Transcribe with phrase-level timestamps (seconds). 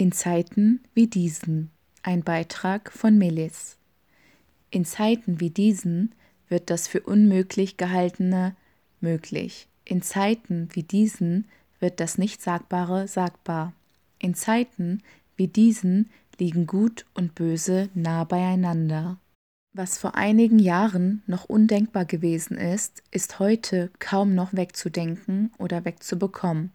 [0.00, 1.72] In Zeiten wie diesen.
[2.04, 3.78] Ein Beitrag von Melis.
[4.70, 6.14] In Zeiten wie diesen
[6.48, 8.54] wird das für unmöglich gehaltene
[9.00, 9.66] möglich.
[9.84, 11.48] In Zeiten wie diesen
[11.80, 13.72] wird das Nichtsagbare sagbar.
[14.20, 15.02] In Zeiten
[15.34, 19.18] wie diesen liegen Gut und Böse nah beieinander.
[19.72, 26.70] Was vor einigen Jahren noch undenkbar gewesen ist, ist heute kaum noch wegzudenken oder wegzubekommen.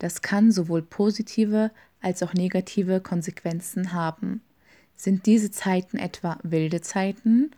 [0.00, 1.70] Das kann sowohl positive
[2.04, 4.42] als auch negative Konsequenzen haben.
[4.94, 7.50] Sind diese Zeiten etwa wilde Zeiten?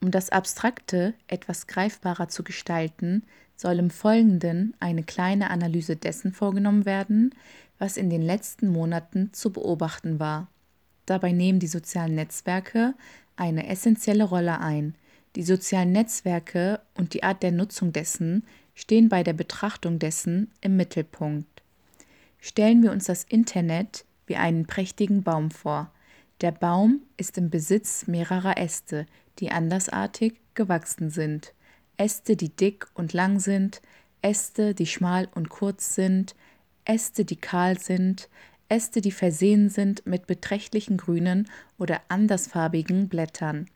[0.00, 3.22] Um das Abstrakte etwas greifbarer zu gestalten,
[3.56, 7.34] soll im Folgenden eine kleine Analyse dessen vorgenommen werden,
[7.78, 10.48] was in den letzten Monaten zu beobachten war.
[11.06, 12.94] Dabei nehmen die sozialen Netzwerke
[13.36, 14.94] eine essentielle Rolle ein.
[15.36, 18.44] Die sozialen Netzwerke und die Art der Nutzung dessen
[18.74, 21.61] stehen bei der Betrachtung dessen im Mittelpunkt.
[22.44, 25.92] Stellen wir uns das Internet wie einen prächtigen Baum vor.
[26.40, 29.06] Der Baum ist im Besitz mehrerer Äste,
[29.38, 31.54] die andersartig gewachsen sind.
[31.96, 33.80] Äste, die dick und lang sind,
[34.22, 36.34] Äste, die schmal und kurz sind,
[36.84, 38.28] Äste, die kahl sind,
[38.68, 43.66] Äste, die versehen sind mit beträchtlichen grünen oder andersfarbigen Blättern.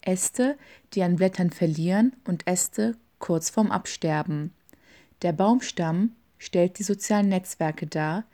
[0.00, 0.58] Äste,
[0.92, 4.52] die an Blättern verlieren und Äste kurz vorm Absterben.
[5.22, 8.24] Der Baumstamm stellt die sozialen Netzwerke dar,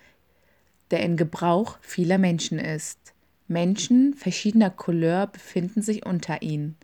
[0.90, 3.14] der in Gebrauch vieler Menschen ist.
[3.48, 6.76] Menschen verschiedener Couleur befinden sich unter ihnen.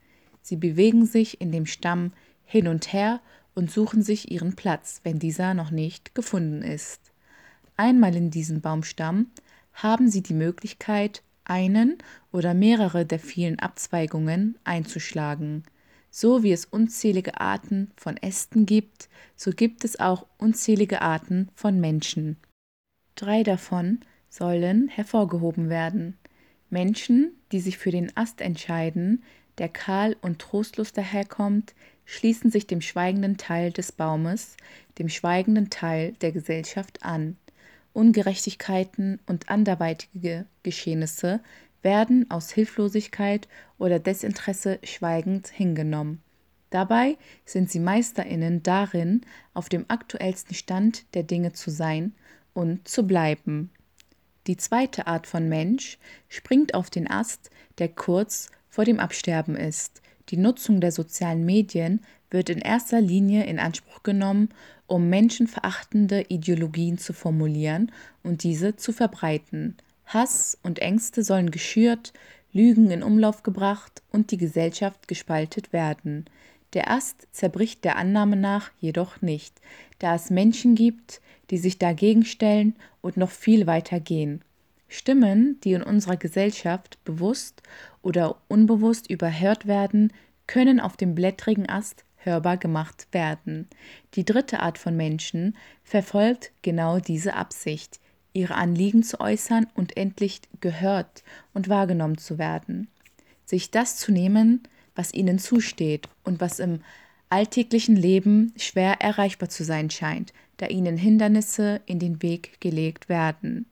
[0.42, 2.12] Sie bewegen sich in dem Stamm
[2.44, 3.20] hin und her
[3.54, 7.12] und suchen sich ihren Platz, wenn dieser noch nicht gefunden ist.
[7.76, 9.26] Einmal in diesen Baumstamm
[9.72, 11.98] haben sie die Möglichkeit, einen
[12.32, 15.64] oder mehrere der vielen Abzweigungen einzuschlagen.
[16.11, 21.80] So wie es unzählige Arten von Ästen gibt, so gibt es auch unzählige Arten von
[21.80, 22.36] Menschen.
[23.14, 26.16] Drei davon sollen hervorgehoben werden.
[26.69, 29.22] Menschen, die sich für den Ast entscheiden,
[29.58, 34.56] der kahl und trostlos daherkommt, schließen sich dem schweigenden Teil des Baumes,
[34.98, 37.37] dem schweigenden Teil der Gesellschaft an.
[37.92, 41.41] Ungerechtigkeiten und anderweitige Geschehnisse
[41.82, 43.48] werden aus Hilflosigkeit
[43.78, 46.22] oder Desinteresse schweigend hingenommen.
[46.70, 49.22] Dabei sind sie Meisterinnen darin,
[49.54, 52.14] auf dem aktuellsten Stand der Dinge zu sein
[52.54, 53.70] und zu bleiben.
[54.46, 55.98] Die zweite Art von Mensch
[56.28, 60.00] springt auf den Ast, der kurz vor dem Absterben ist.
[60.28, 64.50] Die Nutzung der sozialen Medien wird in erster Linie in Anspruch genommen,
[64.86, 67.91] um menschenverachtende Ideologien zu formulieren
[68.22, 69.76] und diese zu verbreiten.
[70.12, 72.12] Hass und Ängste sollen geschürt,
[72.53, 76.25] Lügen in Umlauf gebracht und die Gesellschaft gespaltet werden.
[76.72, 79.60] Der Ast zerbricht der Annahme nach jedoch nicht,
[80.00, 84.43] da es Menschen gibt, die sich dagegen stellen und noch viel weiter gehen.
[84.88, 87.62] Stimmen, die in unserer Gesellschaft bewusst
[88.03, 90.12] oder unbewusst überhört werden,
[90.48, 93.69] können auf dem blättrigen Ast hörbar gemacht werden.
[94.15, 98.00] Die dritte Art von Menschen verfolgt genau diese Absicht,
[98.32, 101.22] ihre Anliegen zu äußern und endlich gehört
[101.54, 102.88] und wahrgenommen zu werden.
[103.44, 104.62] Sich das zu nehmen,
[104.94, 106.80] was ihnen zusteht und was im
[107.28, 113.66] alltäglichen Leben schwer erreichbar zu sein scheint, da ihnen Hindernisse in den Weg gelegt werden.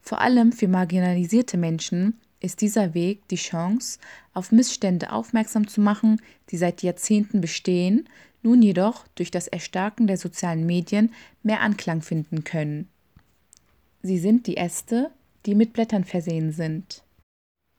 [0.00, 3.98] Vor allem für marginalisierte Menschen ist dieser Weg die Chance,
[4.34, 8.08] auf Missstände aufmerksam zu machen, die seit Jahrzehnten bestehen,
[8.42, 11.12] nun jedoch durch das Erstarken der sozialen Medien
[11.42, 12.88] mehr Anklang finden können.
[14.06, 15.10] Sie sind die Äste,
[15.46, 17.02] die mit Blättern versehen sind.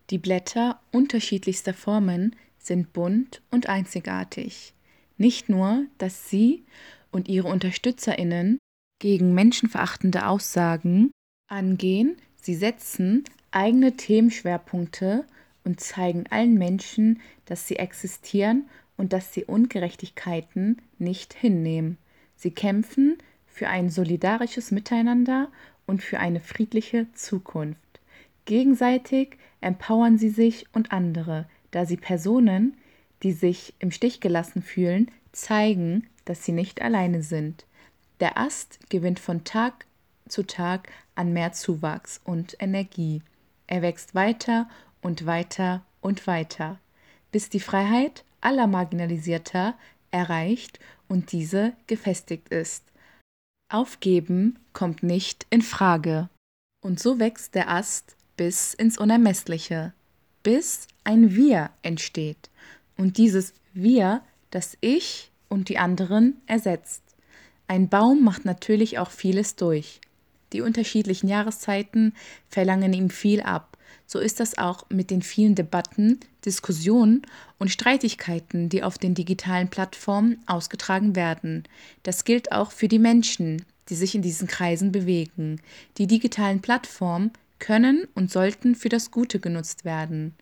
[0.09, 4.73] Die Blätter unterschiedlichster Formen sind bunt und einzigartig.
[5.17, 6.65] Nicht nur, dass sie
[7.11, 8.59] und ihre Unterstützerinnen
[8.99, 11.11] gegen menschenverachtende Aussagen
[11.47, 15.23] angehen, sie setzen eigene Themenschwerpunkte
[15.63, 18.67] und zeigen allen Menschen, dass sie existieren
[18.97, 21.97] und dass sie Ungerechtigkeiten nicht hinnehmen.
[22.35, 25.47] Sie kämpfen für ein solidarisches Miteinander
[25.87, 27.79] und für eine friedliche Zukunft.
[28.45, 32.77] Gegenseitig empowern sie sich und andere, da sie Personen,
[33.23, 37.65] die sich im Stich gelassen fühlen, zeigen, dass sie nicht alleine sind.
[38.19, 39.85] Der Ast gewinnt von Tag
[40.27, 43.21] zu Tag an mehr Zuwachs und Energie.
[43.65, 44.69] Er wächst weiter
[45.01, 46.79] und weiter und weiter,
[47.31, 49.75] bis die Freiheit aller Marginalisierter
[50.11, 52.83] erreicht und diese gefestigt ist.
[53.69, 56.29] Aufgeben kommt nicht in Frage.
[56.81, 59.93] Und so wächst der Ast bis ins Unermessliche,
[60.41, 62.49] bis ein Wir entsteht.
[62.95, 64.21] Und dieses Wir,
[64.51, 67.03] das Ich und die anderen ersetzt.
[67.67, 69.99] Ein Baum macht natürlich auch vieles durch.
[70.53, 72.13] Die unterschiedlichen Jahreszeiten
[72.47, 73.66] verlangen ihm viel ab.
[74.05, 77.23] So ist das auch mit den vielen Debatten, Diskussionen
[77.59, 81.63] und Streitigkeiten, die auf den digitalen Plattformen ausgetragen werden.
[82.03, 85.61] Das gilt auch für die Menschen, die sich in diesen Kreisen bewegen.
[85.97, 90.35] Die digitalen Plattformen können und sollten für das Gute genutzt werden.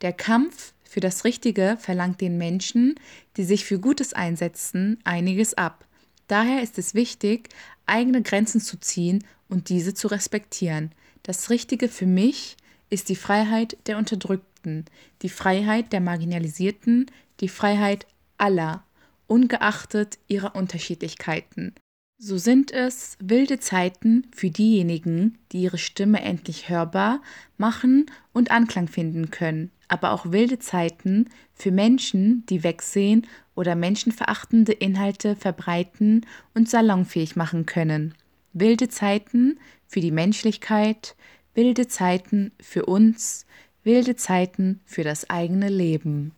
[0.00, 2.96] Der Kampf für das Richtige verlangt den Menschen,
[3.36, 5.86] die sich für Gutes einsetzen, einiges ab.
[6.28, 7.48] Daher ist es wichtig,
[7.86, 10.92] eigene Grenzen zu ziehen und diese zu respektieren.
[11.22, 12.56] Das Richtige für mich
[12.92, 14.84] ist die Freiheit der Unterdrückten,
[15.22, 17.10] die Freiheit der Marginalisierten,
[17.40, 18.06] die Freiheit
[18.36, 18.84] aller,
[19.26, 21.74] ungeachtet ihrer Unterschiedlichkeiten.
[22.18, 27.22] So sind es wilde Zeiten für diejenigen, die ihre Stimme endlich hörbar
[27.56, 34.72] machen und Anklang finden können, aber auch wilde Zeiten für Menschen, die wegsehen oder menschenverachtende
[34.72, 38.14] Inhalte verbreiten und salonfähig machen können.
[38.52, 41.16] Wilde Zeiten für die Menschlichkeit,
[41.54, 43.46] wilde Zeiten für uns,
[43.84, 46.32] wilde Zeiten für das eigene Leben.